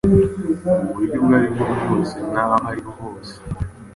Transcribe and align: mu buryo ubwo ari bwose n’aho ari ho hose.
mu 0.81 0.85
buryo 0.93 1.17
ubwo 1.19 1.33
ari 1.37 1.47
bwose 1.81 2.15
n’aho 2.33 2.55
ari 2.69 2.81
ho 2.85 2.91
hose. 2.99 3.35